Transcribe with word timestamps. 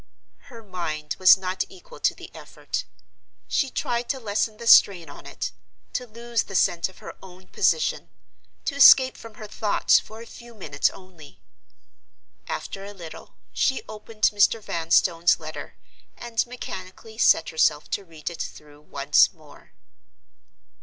Her 0.45 0.63
mind 0.63 1.15
was 1.19 1.37
not 1.37 1.63
equal 1.69 1.99
to 1.99 2.15
the 2.15 2.33
effort. 2.33 2.85
She 3.47 3.69
tried 3.69 4.09
to 4.09 4.19
lessen 4.19 4.57
the 4.57 4.65
strain 4.65 5.11
on 5.11 5.27
it—to 5.27 6.07
lose 6.07 6.41
the 6.41 6.55
sense 6.55 6.89
of 6.89 6.97
her 6.97 7.15
own 7.21 7.49
position—to 7.49 8.73
escape 8.75 9.15
from 9.15 9.35
her 9.35 9.45
thoughts 9.45 9.99
for 9.99 10.19
a 10.19 10.25
few 10.25 10.55
minutes 10.55 10.89
only. 10.89 11.39
After 12.47 12.83
a 12.83 12.93
little, 12.95 13.35
she 13.53 13.83
opened 13.87 14.23
Mr. 14.33 14.59
Vanstone's 14.59 15.39
letter, 15.39 15.75
and 16.17 16.47
mechanically 16.47 17.19
set 17.19 17.49
herself 17.49 17.87
to 17.91 18.03
read 18.03 18.31
it 18.31 18.41
through 18.41 18.81
once 18.81 19.31
more. 19.31 19.71